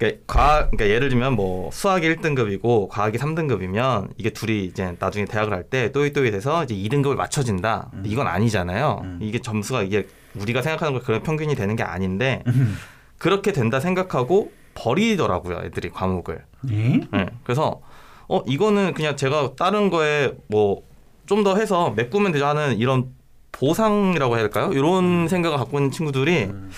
그러니까 0.00 0.22
과학, 0.26 0.70
그러니까 0.70 0.88
예를 0.88 1.10
들면 1.10 1.34
뭐 1.34 1.70
수학이 1.72 2.08
1등급이고 2.08 2.88
과학이 2.88 3.18
3등급이면 3.18 4.08
이게 4.16 4.30
둘이 4.30 4.64
이제 4.64 4.96
나중에 4.98 5.26
대학을 5.26 5.52
할 5.52 5.64
때 5.64 5.92
또이또이 5.92 6.30
돼서 6.30 6.64
이제 6.64 6.74
2등급을 6.74 7.14
맞춰진다. 7.16 7.88
근데 7.92 8.08
이건 8.08 8.26
아니잖아요. 8.26 9.00
음. 9.04 9.18
이게 9.20 9.40
점수가 9.40 9.82
이게 9.82 10.08
우리가 10.34 10.62
생각하는 10.62 10.98
거 10.98 11.04
그런 11.04 11.22
평균이 11.22 11.54
되는 11.54 11.76
게 11.76 11.82
아닌데 11.82 12.42
음. 12.46 12.76
그렇게 13.18 13.52
된다 13.52 13.78
생각하고 13.78 14.50
버리더라고요. 14.74 15.60
애들이 15.64 15.90
과목을. 15.90 16.44
예? 16.70 17.00
네. 17.12 17.26
그래서 17.44 17.82
어 18.26 18.40
이거는 18.46 18.94
그냥 18.94 19.16
제가 19.16 19.52
다른 19.56 19.90
거에 19.90 20.32
뭐 20.48 20.82
좀 21.26 21.44
더 21.44 21.54
해서 21.56 21.90
메꾸면 21.90 22.32
되죠 22.32 22.44
하는 22.46 22.76
이런 22.78 23.12
보상이라고 23.52 24.34
해야 24.34 24.42
될까요? 24.42 24.72
이런 24.72 25.28
생각을 25.28 25.58
갖고 25.58 25.78
있는 25.78 25.92
친구들이 25.92 26.44
음. 26.46 26.70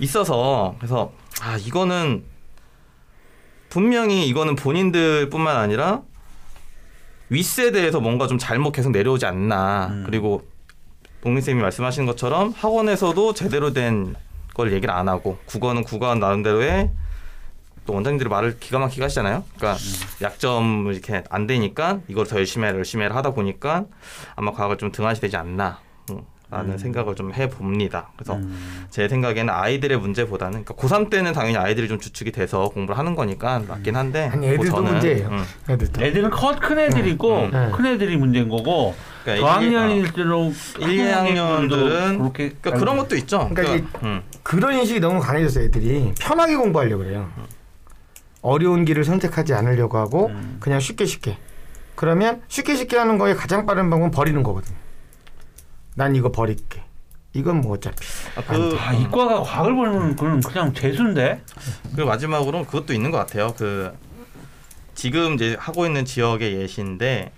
있어서 0.00 0.74
그래서 0.78 1.12
아 1.42 1.56
이거는 1.58 2.24
분명히 3.68 4.26
이거는 4.28 4.54
본인들뿐만 4.56 5.56
아니라 5.56 6.02
윗세대에서 7.28 8.00
뭔가 8.00 8.26
좀 8.26 8.38
잘못 8.38 8.72
계속 8.72 8.90
내려오지 8.92 9.26
않나 9.26 9.88
음. 9.90 10.02
그리고 10.06 10.46
동민 11.22 11.42
쌤이 11.42 11.60
말씀하신 11.60 12.06
것처럼 12.06 12.52
학원에서도 12.56 13.34
제대로 13.34 13.72
된 13.72 14.14
걸 14.54 14.72
얘기를 14.72 14.94
안 14.94 15.08
하고 15.08 15.36
국어는 15.46 15.82
국어 15.82 16.14
나름대로의 16.14 16.90
또 17.86 17.92
원장님들이 17.92 18.30
말을 18.30 18.58
기가 18.60 18.78
막히게 18.78 19.02
하시잖아요. 19.02 19.44
그러니까 19.56 19.78
약점을 20.22 20.90
이렇게 20.92 21.22
안 21.28 21.46
되니까 21.46 21.98
이걸 22.08 22.26
더 22.26 22.36
열심히 22.36 22.66
해라 22.66 22.78
열심히 22.78 23.04
해라 23.04 23.16
하다 23.16 23.32
보니까 23.32 23.84
아마 24.36 24.52
과학을 24.52 24.78
좀 24.78 24.90
등한시되지 24.90 25.36
않나 25.36 25.80
음, 25.82 25.83
라는 26.50 26.72
음. 26.72 26.78
생각을 26.78 27.14
좀 27.16 27.32
해봅니다. 27.32 28.10
그래서 28.16 28.34
음. 28.34 28.86
제 28.90 29.08
생각에는 29.08 29.52
아이들의 29.52 29.98
문제보다는 29.98 30.64
그러니까 30.64 30.74
고3 30.74 31.10
때는 31.10 31.32
당연히 31.32 31.56
아이들이 31.56 31.88
좀 31.88 31.98
주축이 31.98 32.32
돼서 32.32 32.68
공부를 32.68 32.98
하는 32.98 33.14
거니까 33.14 33.62
맞긴 33.66 33.96
한데 33.96 34.30
아니, 34.32 34.48
애들도 34.48 34.70
뭐 34.70 34.80
저는, 34.80 34.92
문제예요. 34.92 35.28
음, 35.28 35.44
애들도. 35.70 36.04
애들은 36.04 36.30
커, 36.30 36.54
큰 36.56 36.78
애들이고 36.78 37.38
음. 37.38 37.50
음. 37.54 37.72
큰 37.72 37.86
애들이 37.86 38.16
문제인 38.16 38.48
거고 38.48 38.94
그러니까 39.24 39.46
저학년일수록 39.46 40.54
1, 40.80 40.88
2학년들은 40.88 42.18
그렇게 42.18 42.50
그러니까 42.60 42.70
그런 42.72 42.98
것도 42.98 43.16
있죠. 43.16 43.48
그러니까 43.48 43.62
그러니까, 43.62 43.98
음. 44.02 44.22
그런 44.42 44.74
인식이 44.74 45.00
너무 45.00 45.20
강해졌어요. 45.20 45.64
애들이 45.64 46.12
편하게 46.20 46.56
공부하려고 46.56 47.02
그래요. 47.02 47.30
어려운 48.42 48.84
길을 48.84 49.04
선택하지 49.04 49.54
않으려고 49.54 49.96
하고 49.96 50.26
음. 50.26 50.58
그냥 50.60 50.78
쉽게 50.78 51.06
쉽게. 51.06 51.38
그러면 51.94 52.42
쉽게 52.48 52.76
쉽게 52.76 52.98
하는 52.98 53.16
거에 53.16 53.34
가장 53.34 53.64
빠른 53.64 53.88
방법은 53.88 54.10
버리는 54.10 54.40
거거든요. 54.42 54.83
난 55.94 56.14
이거 56.16 56.30
버릴게. 56.32 56.82
이건 57.32 57.60
뭐 57.60 57.72
어차피. 57.74 57.96
아, 58.36 58.42
그, 58.42 58.76
아 58.78 58.92
이과가 58.92 59.42
과학을 59.42 59.74
보면 59.74 60.16
그건 60.16 60.40
그냥 60.40 60.72
재수인데 60.72 61.42
그리고 61.94 62.08
마지막으로 62.08 62.64
그것도 62.64 62.92
있는 62.92 63.10
것 63.10 63.18
같아요. 63.18 63.52
그 63.56 63.92
지금 64.94 65.34
이제 65.34 65.56
하고 65.58 65.86
있는 65.86 66.04
지역의 66.04 66.54
예시인데 66.60 67.32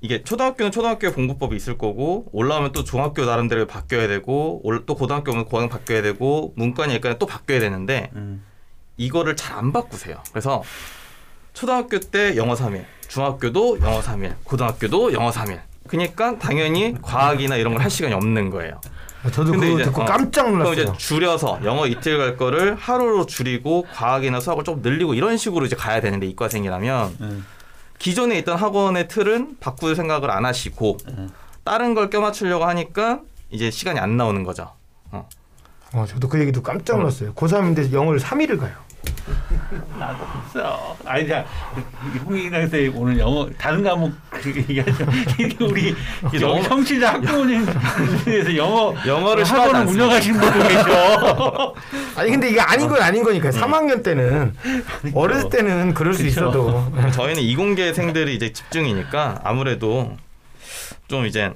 이게 0.00 0.22
초등학교는 0.22 0.70
초등학교의 0.70 1.12
공부법이 1.12 1.54
있을 1.56 1.76
거고 1.76 2.26
올라오면 2.32 2.72
또 2.72 2.84
중학교 2.84 3.24
나름대로 3.24 3.66
바뀌어야 3.66 4.06
되고 4.08 4.60
올- 4.64 4.86
또 4.86 4.94
고등학교는 4.94 5.44
고등 5.44 5.68
바뀌어야 5.68 6.00
되고 6.02 6.52
문과는 6.56 6.94
예과는 6.94 7.18
또 7.18 7.26
바뀌어야 7.26 7.60
되는데 7.60 8.10
음. 8.14 8.44
이거를 8.96 9.34
잘 9.36 9.58
안 9.58 9.72
바꾸세요. 9.72 10.22
그래서 10.30 10.62
초등학교 11.52 11.98
때 11.98 12.36
영어 12.36 12.54
3일, 12.54 12.84
중학교도 13.08 13.80
영어 13.80 14.00
3일, 14.00 14.36
고등학교도 14.44 15.12
영어 15.12 15.30
3일. 15.30 15.60
그러니까 15.90 16.38
당연히 16.38 16.94
과학이나 17.02 17.56
이런 17.56 17.74
걸 17.74 17.80
할 17.82 17.90
시간이 17.90 18.14
없는 18.14 18.50
거예요. 18.50 18.80
저도 19.32 19.52
근데 19.52 19.66
그거 19.66 19.80
이제, 19.80 19.84
듣고 19.90 20.02
어, 20.02 20.04
깜짝 20.06 20.50
놀랐어요. 20.50 20.72
이제 20.72 20.92
줄여서 20.96 21.60
영어 21.64 21.86
이틀 21.86 22.16
갈 22.18 22.36
거를 22.36 22.74
하루로 22.74 23.26
줄이고 23.26 23.86
과학이나 23.92 24.40
수학을 24.40 24.64
좀 24.64 24.80
늘리고 24.82 25.14
이런 25.14 25.36
식으로 25.36 25.66
이제 25.66 25.76
가야 25.76 26.00
되는데 26.00 26.26
이과생이라면 26.26 27.16
음. 27.20 27.46
기존에 27.98 28.38
있던 28.38 28.56
학원의 28.56 29.08
틀은 29.08 29.56
바꿀 29.60 29.94
생각을 29.96 30.30
안 30.30 30.46
하시고 30.46 30.96
음. 31.08 31.30
다른 31.64 31.94
걸 31.94 32.08
껴맞추려고 32.08 32.64
하니까 32.64 33.20
이제 33.50 33.70
시간이 33.70 33.98
안 33.98 34.16
나오는 34.16 34.42
거죠. 34.42 34.72
어. 35.10 35.28
어, 35.92 36.06
저도 36.08 36.28
그 36.28 36.38
얘기 36.40 36.52
듣고 36.52 36.64
깜짝 36.64 36.96
놀랐어요. 36.98 37.34
고3인데 37.34 37.92
영어를 37.92 38.20
3일을 38.20 38.58
가요. 38.58 38.72
나도 40.00 40.24
있어. 40.48 40.96
아니 41.04 41.28
자때 41.28 42.90
오늘 42.94 43.18
영어 43.18 43.48
다른 43.58 43.84
과목 43.84 44.10
얘기하죠. 44.46 45.04
우리 45.60 45.94
영어 46.40 46.62
청취자 46.62 47.14
학부모님에서 47.14 48.56
영어 48.56 48.94
영어를 49.06 49.44
학원을. 49.44 49.86
운영하시는 49.88 50.40
분도 50.40 50.68
계셔. 50.68 51.74
아니 52.16 52.30
근데 52.30 52.48
이게 52.48 52.60
아닌 52.60 52.88
건 52.88 53.02
아닌 53.02 53.22
거니까. 53.22 53.50
3학년 53.50 54.02
때는 54.02 54.54
어렸을 55.14 55.50
때는 55.50 55.92
그럴 55.92 56.14
수 56.14 56.22
그쵸. 56.22 56.28
있어도 56.28 56.90
저희는 57.12 57.42
이공계생들이 57.42 58.34
이제 58.34 58.52
집중이니까 58.52 59.40
아무래도 59.44 60.16
좀 61.08 61.26
이제 61.26 61.52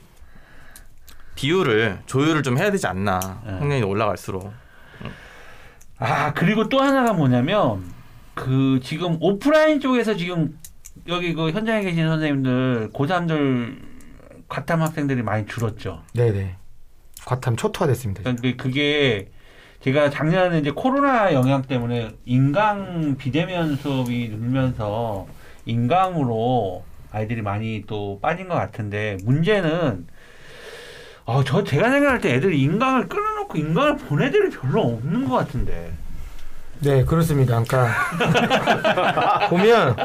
비율을 1.35 2.01
조율을 2.05 2.43
좀 2.43 2.59
해야 2.59 2.71
되지 2.71 2.87
않나 2.87 3.41
네. 3.47 3.53
학년이 3.53 3.83
올라갈수록 3.83 4.53
아 5.99 6.33
그리고 6.35 6.69
또 6.69 6.81
하나가 6.81 7.13
뭐냐면 7.13 7.94
그 8.35 8.81
지금 8.83 9.17
오프라인 9.21 9.81
쪽에서 9.81 10.17
지금 10.17 10.59
여기 11.09 11.35
그 11.35 11.51
현장에 11.51 11.83
계신 11.83 12.07
선생님들 12.07 12.91
고3들 12.93 13.79
과탐 14.49 14.83
학생들이 14.83 15.23
많이 15.23 15.47
줄었죠. 15.47 16.03
네네. 16.15 16.57
과탐 17.27 17.57
초토화됐습니다. 17.57 18.23
그러니까 18.23 18.63
그게 18.63 19.31
제가 19.81 20.11
작년에 20.11 20.59
이제 20.59 20.71
코로나 20.71 21.33
영향 21.35 21.63
때문에 21.63 22.11
인강 22.25 23.17
비대면 23.19 23.77
수업이 23.77 24.29
늘면서 24.31 25.27
인강으로 25.67 26.85
아이들이 27.11 27.43
많이 27.43 27.85
또 27.87 28.19
빠진 28.21 28.49
것 28.49 28.55
같은데 28.55 29.17
문제는 29.25 30.07
어, 31.27 31.43
저 31.45 31.65
제가 31.65 31.91
생각할 31.91 32.21
때 32.21 32.35
애들이 32.35 32.61
인강을 32.63 33.09
끊어놓고 33.09 33.57
인강을 33.57 33.97
본 33.97 34.23
애들이 34.23 34.51
별로 34.51 34.83
없는 34.83 35.27
것 35.29 35.37
같은데. 35.37 35.93
네, 36.81 37.05
그렇습니다. 37.05 37.63
그러니까 37.63 39.49
보면 39.49 39.97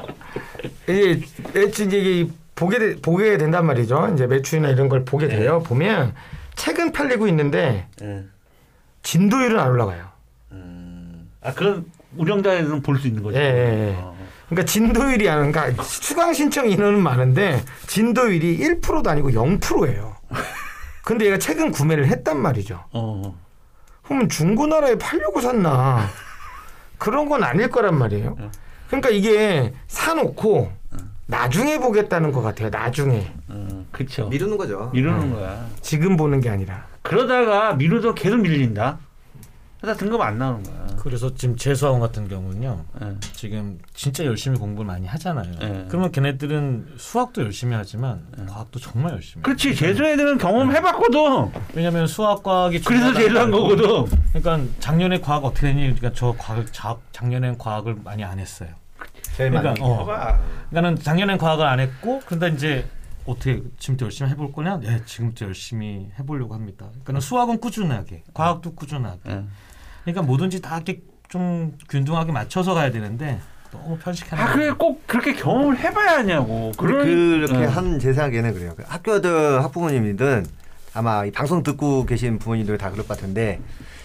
매출 1.53 1.87
이제 1.87 1.97
이게 1.97 2.31
보게 2.55 2.79
되, 2.79 2.95
보게 3.01 3.37
된단 3.37 3.65
말이죠. 3.65 4.11
이제 4.13 4.27
매출이나 4.27 4.69
이런 4.69 4.89
걸 4.89 5.03
보게 5.05 5.27
돼요. 5.27 5.61
보면 5.63 6.13
책은 6.55 6.91
팔리고 6.91 7.27
있는데 7.27 7.87
진도율은 9.03 9.59
안 9.59 9.69
올라가요. 9.71 10.07
아 11.41 11.53
그런 11.53 11.85
운영자에서는 12.17 12.81
볼 12.81 12.97
수 12.97 13.07
있는 13.07 13.23
거죠. 13.23 13.37
예, 13.39 13.41
예, 13.43 13.89
예. 13.91 13.95
어. 13.97 14.15
그러니까 14.49 14.65
진도율이 14.69 15.29
안 15.29 15.51
그러니까 15.51 15.83
수강 15.83 16.33
신청 16.33 16.69
인원은 16.69 17.01
많은데 17.01 17.63
진도율이 17.87 18.57
1%도 18.59 19.09
아니고 19.09 19.29
0%예요. 19.31 20.15
근데 21.05 21.25
얘가 21.27 21.37
책은 21.37 21.71
구매를 21.71 22.07
했단 22.07 22.37
말이죠. 22.41 22.83
어. 22.91 23.35
그러면 24.03 24.27
중고나라에 24.27 24.97
팔려고 24.97 25.39
샀나? 25.39 26.07
그런 26.99 27.27
건 27.27 27.43
아닐 27.43 27.69
거란 27.69 27.97
말이에요. 27.97 28.35
응. 28.39 28.51
그러니까 28.87 29.09
이게 29.09 29.73
사놓고 29.87 30.71
나중에 31.25 31.79
보겠다는 31.79 32.31
것 32.31 32.41
같아요. 32.41 32.69
나중에 32.69 33.31
어, 33.47 33.85
그쵸. 33.91 34.27
미루는 34.29 34.57
거죠. 34.57 34.89
미루는 34.93 35.33
거야. 35.33 35.65
지금 35.81 36.17
보는 36.17 36.41
게 36.41 36.49
아니라. 36.49 36.85
그러다가 37.01 37.73
미루도 37.73 38.15
계속 38.15 38.37
밀린다. 38.37 38.99
그러다 39.81 39.97
등급 39.97 40.19
안 40.19 40.37
나오는 40.37 40.61
거야. 40.63 40.87
그래서 40.97 41.33
지금 41.33 41.55
재수학원 41.55 42.01
같은 42.01 42.27
경우는요. 42.27 42.83
예. 43.01 43.15
지금 43.33 43.79
진짜 43.93 44.25
열심히 44.25 44.57
공부를 44.57 44.85
많이 44.85 45.07
하잖아요. 45.07 45.53
네. 45.57 45.85
그러면 45.87 46.11
걔네들은 46.11 46.95
수학도 46.97 47.43
열심히 47.43 47.75
하지만 47.75 48.25
과학도 48.49 48.79
정말 48.79 49.13
열심히. 49.13 49.37
해요. 49.37 49.43
그렇지 49.43 49.73
재수 49.73 50.03
애들은 50.03 50.37
경험 50.37 50.75
해봤거든. 50.75 51.51
왜냐하면 51.73 52.07
수학 52.07 52.43
과학이 52.43 52.81
그래서 52.81 53.13
재수한 53.13 53.51
거거든. 53.51 54.05
그러니까 54.33 54.73
작년에 54.79 55.21
과학 55.21 55.45
어떻게 55.45 55.67
됐니? 55.67 55.81
그러니까 55.83 56.11
저 56.13 56.35
과학 56.37 56.65
자, 56.73 56.97
작년엔 57.13 57.57
과학을 57.57 57.95
많이 58.03 58.25
안 58.25 58.37
했어요. 58.37 58.69
제일 59.37 59.51
그러니까 59.51 59.81
많이. 59.81 59.81
어. 59.81 60.05
그러니까는 60.69 61.01
작년엔 61.01 61.37
과학을 61.37 61.65
안 61.65 61.79
했고 61.79 62.21
그런데 62.25 62.49
이제 62.49 62.85
어떻게 63.25 63.61
지금부터 63.77 64.05
열심히 64.07 64.29
해볼 64.31 64.51
거냐? 64.51 64.77
네, 64.79 65.01
지금부터 65.05 65.45
열심히 65.45 66.09
해보려고 66.19 66.53
합니다. 66.53 66.87
그러니까 67.03 67.21
수학은 67.21 67.59
꾸준하게, 67.59 68.23
과학도 68.33 68.73
꾸준하게. 68.73 69.43
예. 70.09 70.13
그러니까 70.13 70.21
뭐든지 70.23 70.61
다 70.61 70.75
이렇게 70.77 71.01
좀 71.27 71.77
균등하게 71.89 72.31
맞춰서 72.31 72.73
가야 72.73 72.91
되는데 72.91 73.39
너무 73.71 73.97
편식하는. 73.97 74.43
아 74.43 74.53
그래 74.53 74.71
꼭 74.71 75.05
그렇게 75.07 75.33
경험을 75.33 75.77
해봐야 75.77 76.17
하냐고. 76.17 76.71
그런 76.77 77.05
그렇게 77.05 77.61
예. 77.61 77.65
한제 77.65 78.13
생각에는 78.13 78.53
그래요. 78.53 78.73
그 78.75 78.83
학교든 78.87 79.59
학부모님이든 79.61 80.45
아마 80.93 81.25
이 81.25 81.31
방송 81.31 81.63
듣고 81.63 82.05
계신 82.05 82.39
부모님들 82.39 82.77
다 82.77 82.89
그럴 82.89 83.07
것 83.07 83.15
같은데 83.15 83.61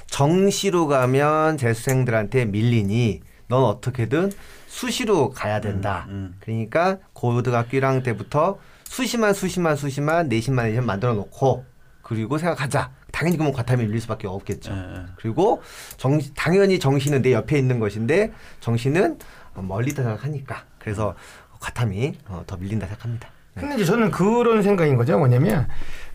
정시로 0.06 0.86
가면 0.86 1.56
재수생들한테 1.56 2.44
밀리니 2.44 3.22
넌 3.48 3.64
어떻게든 3.64 4.32
수시로 4.66 5.30
가야 5.30 5.60
된다. 5.60 6.06
음, 6.08 6.12
음. 6.12 6.36
그러니까 6.40 6.98
고등학교 7.12 7.78
1학년 7.78 8.02
때부터 8.02 8.58
수시만 8.84 9.32
수시만 9.32 9.76
수시만 9.76 10.28
내신만 10.28 10.66
내신 10.66 10.84
만들어 10.84 11.14
놓고 11.14 11.64
그리고 12.04 12.38
생각하자. 12.38 12.90
당연히 13.10 13.36
그러면 13.36 13.52
과탐이 13.52 13.84
밀릴 13.84 14.00
수밖에 14.00 14.26
없겠죠. 14.26 14.72
예, 14.72 14.76
예. 14.76 15.02
그리고 15.16 15.62
정 15.96 16.20
당연히 16.34 16.78
정시는 16.78 17.22
내 17.22 17.32
옆에 17.32 17.58
있는 17.58 17.80
것인데 17.80 18.32
정시는 18.60 19.18
멀리 19.54 19.90
있다 19.90 20.02
생각하니까 20.02 20.64
그래서 20.78 21.14
과탐이 21.60 22.14
어, 22.28 22.42
더 22.46 22.56
밀린다 22.56 22.86
생각합니다. 22.86 23.28
근데 23.54 23.76
이제 23.76 23.84
저는 23.84 24.10
그런 24.10 24.62
생각인 24.62 24.96
거죠. 24.96 25.16
뭐냐면 25.16 25.68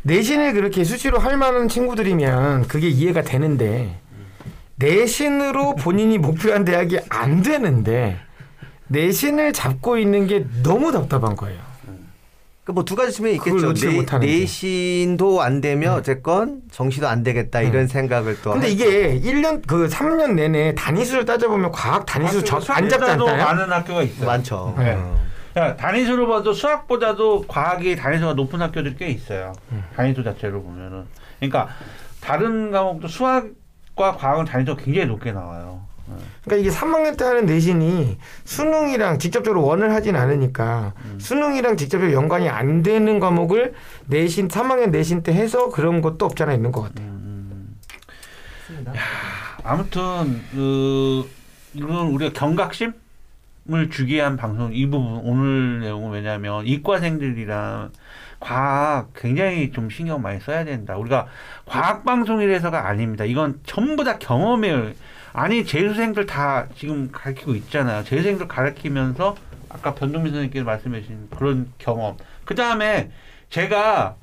내신을 0.03 0.53
그렇게 0.53 0.83
수시로 0.83 1.19
할 1.19 1.37
만한 1.37 1.69
친구들이면 1.69 2.67
그게 2.67 2.89
이해가 2.89 3.21
되는데 3.21 4.01
내신으로 4.75 5.75
본인이 5.75 6.17
목표한 6.17 6.65
대학이 6.65 6.99
안 7.09 7.41
되는데 7.41 8.19
내신을 8.87 9.53
잡고 9.53 9.97
있는 9.97 10.27
게 10.27 10.45
너무 10.63 10.91
답답한 10.91 11.35
거예요. 11.35 11.68
그 12.69 12.73
뭐 12.73 12.83
두 12.85 12.95
가지 12.95 13.11
측면이 13.11 13.35
있겠죠. 13.37 13.73
내. 14.19 14.27
내신도 14.41 15.41
안 15.41 15.59
되면 15.59 15.93
어쨌건 15.95 16.61
정시도 16.71 17.07
안 17.07 17.23
되겠다 17.23 17.61
이런 17.61 17.87
생각을 17.87 18.37
또. 18.43 18.51
근데 18.51 18.67
할- 18.67 18.73
이게 18.73 19.19
1년 19.19 19.65
그 19.65 19.87
3년 19.87 20.33
내내 20.35 20.75
단위수를 20.75 21.25
따져보면 21.25 21.71
과학 21.71 22.05
단위수 22.05 22.43
저, 22.43 22.57
안 22.73 22.87
잡지 22.87 23.09
않나요? 23.09 23.43
많은 23.43 23.71
학교가 23.71 24.03
있어요. 24.03 24.27
많죠. 24.27 24.75
네. 24.77 24.93
어. 24.93 25.19
야, 25.57 25.75
단위수로 25.75 26.27
봐도 26.27 26.53
수학보다도 26.53 27.45
과학이 27.47 27.95
단위수가 27.95 28.33
높은 28.33 28.61
학교들이 28.61 28.95
꽤 28.99 29.07
있어요. 29.07 29.53
단위수 29.95 30.23
자체로 30.23 30.61
보면은. 30.61 31.05
그러니까 31.39 31.69
다른 32.21 32.69
과목도 32.69 33.07
수학과 33.07 34.15
과학은 34.15 34.45
단위수가 34.45 34.83
굉장히 34.83 35.07
높게 35.07 35.31
나와요. 35.31 35.81
그러니까 36.43 36.55
이게 36.55 36.69
3학년 36.75 37.17
때 37.17 37.25
하는 37.25 37.45
내신이 37.45 38.17
수능이랑 38.43 39.19
직접적으로 39.19 39.63
원을 39.63 39.93
하진 39.93 40.15
않으니까 40.15 40.93
수능이랑 41.17 41.77
직접적으로 41.77 42.13
연관이 42.13 42.49
안 42.49 42.83
되는 42.83 43.19
과목을 43.19 43.73
내신 44.07 44.47
3학년 44.47 44.89
내신 44.89 45.23
때 45.23 45.33
해서 45.33 45.69
그런 45.69 46.01
것도 46.01 46.25
없잖아 46.25 46.53
있는 46.53 46.71
것 46.71 46.81
같아요. 46.83 47.09
아무튼 49.63 50.41
그 50.51 51.29
이건 51.73 52.07
우리가 52.07 52.33
경각심 52.33 52.93
을 53.71 53.91
주기 53.91 54.15
위한 54.15 54.35
방송 54.35 54.73
이 54.73 54.87
부분 54.87 55.21
오늘 55.23 55.81
내용은 55.81 56.09
왜냐하면 56.11 56.65
이과생들이랑 56.65 57.91
과학 58.39 59.13
굉장히 59.13 59.71
좀 59.71 59.91
신경 59.91 60.23
많이 60.23 60.39
써야 60.39 60.63
된다. 60.63 60.97
우리가 60.97 61.27
과학 61.65 62.03
방송이라서가 62.03 62.87
아닙니다. 62.87 63.25
이건 63.25 63.59
전부 63.63 64.03
다 64.03 64.17
경험이에요. 64.17 64.93
아니 65.33 65.65
재수생들 65.65 66.25
다 66.25 66.67
지금 66.75 67.11
가르치고 67.11 67.55
있잖아요. 67.55 68.03
재수생들 68.03 68.47
가르치면서 68.47 69.35
아까 69.69 69.93
변동민 69.93 70.31
선생님께서 70.33 70.65
말씀하신 70.65 71.29
그런 71.29 71.71
경험. 71.77 72.17
그 72.45 72.55
다음에 72.55 73.11
제가 73.49 74.15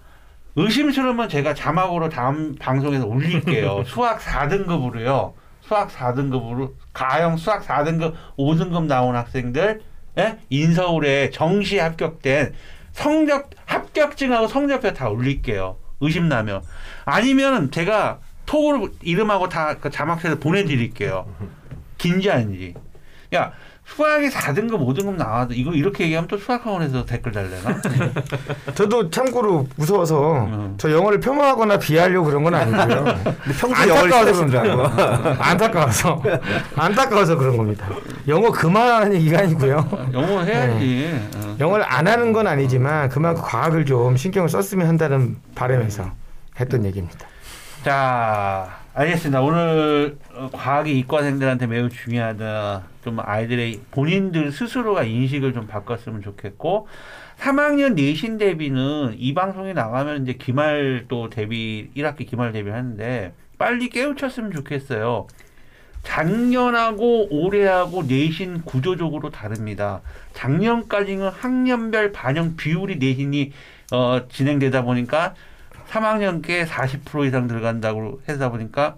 의심스러우면 0.57 1.29
제가 1.29 1.55
자막으로 1.55 2.09
다음 2.09 2.57
방송에서 2.57 3.07
올릴게요. 3.07 3.85
수학 3.87 4.21
4등급으로요. 4.21 5.35
수학 5.61 5.91
4등급으로 5.91 6.73
가형 6.93 7.37
수학 7.37 7.63
4등급 7.67 8.15
5등급 8.39 8.87
나온 8.87 9.17
학생들 9.17 9.83
예? 10.19 10.39
인서울에 10.49 11.31
정시 11.31 11.79
합격된 11.79 12.55
성적 12.93 13.51
합격증하고 13.67 14.49
성적표 14.49 14.95
다 14.95 15.09
올릴게요. 15.09 15.77
의심 16.01 16.29
나면 16.29 16.63
아니면 17.05 17.71
제가 17.71 18.21
톡으로 18.47 18.89
이름하고 19.03 19.49
다 19.49 19.75
그 19.81 19.91
자막해서 19.91 20.37
보내드릴게요. 20.39 21.27
긴지 21.99 22.31
아닌지. 22.31 22.75
야 23.35 23.53
수학이 23.85 24.29
4등급 24.31 24.81
5등급 24.85 25.15
나와도 25.17 25.55
이거 25.55 25.73
이렇게 25.73 26.05
얘기하면 26.05 26.27
또 26.29 26.37
수학학원에서 26.37 27.05
댓글 27.05 27.31
달래나? 27.33 27.81
저도 28.75 29.11
참고로 29.11 29.69
무서워서 29.77 30.45
음. 30.45 30.75
저 30.77 30.91
영어를 30.91 31.21
폄하하거나 31.21 31.79
비하하려고 31.79 32.27
그런 32.27 32.43
건 32.43 32.55
아니고요. 32.55 33.05
근데 33.05 33.59
평소 33.59 33.89
영어를 33.89 34.13
안타까워서 34.13 34.35
싫어하시더라고. 34.49 34.83
그런 34.83 34.97
거예요. 34.97 35.37
안타까워서 35.41 36.23
안타까워서 36.75 37.37
그런 37.37 37.57
겁니다. 37.57 37.89
영어 38.27 38.51
그만하는 38.51 39.15
얘기가 39.15 39.39
아니고요. 39.41 40.11
영어 40.13 40.43
해야지. 40.43 41.21
어. 41.37 41.57
영어를 41.61 41.85
안 41.87 42.09
하는 42.09 42.33
건 42.33 42.47
아니지만 42.49 43.09
그만큼 43.09 43.43
과학을 43.45 43.85
좀 43.87 44.17
신경을 44.17 44.49
썼으면 44.49 44.87
한다는 44.89 45.37
바람에서 45.55 46.11
했던 46.59 46.85
얘기입니다. 46.85 47.27
자, 47.87 48.81
알겠습니다. 48.95 49.43
오늘 49.43 50.19
어, 50.35 50.51
과학이 50.53 50.99
이과생들한테 50.99 51.69
매우 51.69 51.89
중요하다. 51.89 52.83
좀 53.05 53.21
아이들의 53.21 53.83
본인들 53.93 54.51
스스로가 54.51 55.05
인식을 55.05 55.53
좀 55.53 55.69
바꿨으면 55.69 56.21
좋겠고, 56.21 56.89
3학년 57.39 57.95
내신 57.95 58.39
대비는 58.39 59.15
이 59.19 59.35
방송에 59.35 59.73
나가면 59.73 60.25
이제 60.25 60.33
기말 60.33 61.05
또 61.07 61.31
대비, 61.31 61.89
1학기 61.97 62.27
기말 62.27 62.51
대비 62.51 62.71
하는데, 62.71 63.33
빨리 63.57 63.89
깨우쳤으면 63.89 64.51
좋겠어요. 64.51 65.29
작년하고 66.03 67.29
올해하고 67.31 68.03
내신 68.03 68.63
구조적으로 68.63 69.31
다릅니다. 69.31 70.01
작년까지는 70.33 71.29
학년별 71.29 72.11
반영 72.11 72.57
비율이 72.57 72.97
내신이 72.97 73.53
어, 73.93 74.27
진행되다 74.29 74.83
보니까 74.83 75.35
3학년께 75.89 76.67
40% 76.67 77.27
이상 77.27 77.47
들어간다고 77.47 78.21
해서 78.29 78.51
보니까 78.51 78.97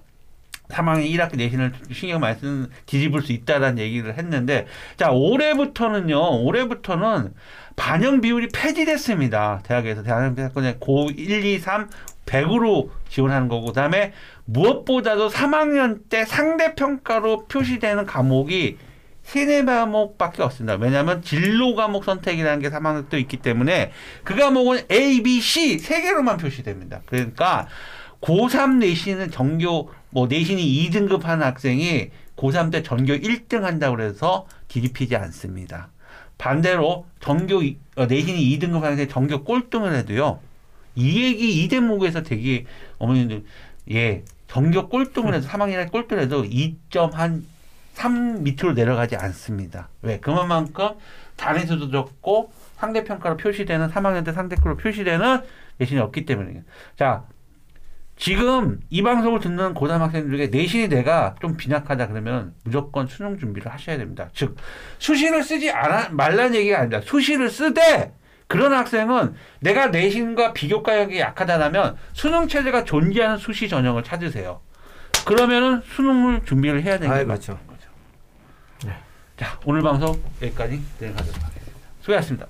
3학년 0.68 1.10
1학기 1.10 1.36
내신을 1.36 1.72
신경 1.92 2.20
많이 2.20 2.38
쓰는 2.38 2.68
뒤집을 2.86 3.22
수 3.22 3.32
있다라는 3.32 3.78
얘기를 3.78 4.16
했는데 4.16 4.66
자 4.96 5.10
올해부터는요 5.10 6.42
올해부터는 6.44 7.32
반영 7.76 8.20
비율이 8.20 8.48
폐지됐습니다. 8.48 9.60
대학에서 9.62 10.02
대학교에 10.02 10.76
고 10.78 11.08
1, 11.10 11.44
2, 11.44 11.58
3 11.58 11.88
100으로 12.26 12.90
지원하는 13.08 13.48
거고 13.48 13.68
그다음에 13.68 14.12
무엇보다도 14.44 15.28
3학년 15.28 16.08
때 16.10 16.24
상대 16.24 16.74
평가로 16.74 17.46
표시되는 17.46 18.04
과목이 18.04 18.76
세네 19.28 19.66
과목밖에 19.66 20.42
없습니다. 20.42 20.76
왜냐하면 20.76 21.20
진로 21.20 21.74
과목 21.74 22.04
선택이라는 22.04 22.62
게 22.62 22.70
3학년 22.70 23.10
때 23.10 23.20
있기 23.20 23.36
때문에 23.36 23.92
그 24.24 24.34
과목은 24.34 24.86
A, 24.90 25.22
B, 25.22 25.42
C 25.42 25.78
세 25.78 26.00
개로만 26.00 26.38
표시됩니다. 26.38 27.02
그러니까 27.04 27.68
고3 28.22 28.76
내신은 28.78 29.30
전교 29.30 29.90
뭐 30.08 30.26
내신이 30.28 30.62
2등급 30.88 31.24
하는 31.24 31.44
학생이 31.44 32.08
고3 32.36 32.72
때 32.72 32.82
전교 32.82 33.16
1등 33.16 33.60
한다고 33.64 33.96
그래서 33.96 34.46
뒤집히지 34.68 35.14
않습니다. 35.16 35.90
반대로 36.38 37.04
전교 37.20 37.62
이- 37.64 37.76
어, 37.96 38.06
내신이 38.06 38.40
2등급 38.58 38.76
하는 38.76 38.92
학생이 38.92 39.08
전교 39.08 39.44
꼴등을 39.44 39.94
해도요. 39.94 40.40
이 40.94 41.22
얘기 41.22 41.62
이 41.62 41.68
대목에서 41.68 42.22
되게 42.22 42.64
어머니들 42.96 43.44
예 43.90 44.24
전교 44.46 44.88
꼴등을 44.88 45.34
해도 45.34 45.46
3학년에 45.46 45.92
꼴등을 45.92 46.22
해도 46.22 46.46
2. 46.46 46.76
한3 47.98 48.42
밑으로 48.42 48.72
내려가지 48.72 49.16
않습니다. 49.16 49.88
왜? 50.02 50.18
그만큼 50.20 50.90
단위수도 51.36 51.90
적고 51.90 52.52
상대평가로 52.76 53.36
표시되는 53.36 53.88
3학년 53.88 54.24
때 54.24 54.32
상대평가로 54.32 54.76
표시되는 54.76 55.40
내신이 55.78 56.00
없기 56.00 56.24
때문이에요. 56.24 56.62
자, 56.96 57.24
지금 58.16 58.80
이 58.90 59.02
방송을 59.02 59.38
듣는 59.40 59.74
고3 59.74 59.98
학생들에게 59.98 60.48
내신이 60.48 60.88
내가 60.88 61.36
좀 61.40 61.56
빈약하다 61.56 62.08
그러면 62.08 62.54
무조건 62.64 63.06
수능 63.06 63.38
준비를 63.38 63.72
하셔야 63.72 63.96
됩니다. 63.96 64.28
즉, 64.32 64.56
수시를 64.98 65.44
쓰지 65.44 65.70
않아, 65.70 66.08
말라는 66.10 66.56
얘기가 66.56 66.80
아니다. 66.80 67.00
수시를 67.00 67.48
쓰되 67.48 68.12
그런 68.48 68.72
학생은 68.72 69.34
내가 69.60 69.88
내신과 69.88 70.52
비교과역이 70.52 71.20
약하다면 71.20 71.96
수능 72.12 72.48
체제가 72.48 72.84
존재하는 72.84 73.36
수시 73.36 73.68
전형을 73.68 74.02
찾으세요. 74.02 74.62
그러면은 75.24 75.82
수능을 75.84 76.44
준비를 76.44 76.82
해야 76.82 76.98
되는 76.98 77.14
아, 77.14 77.24
거죠. 77.24 77.58
자, 79.38 79.58
오늘 79.64 79.82
방송 79.82 80.20
여기까지 80.42 80.80
진행하도록 80.98 81.34
하겠습니다. 81.42 81.88
수고하셨습니다. 82.00 82.46